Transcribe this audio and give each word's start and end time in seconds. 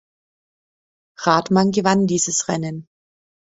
Rathmann 1.19 1.69
gewann 1.69 2.07
dieses 2.07 2.47
Rennen. 2.47 2.87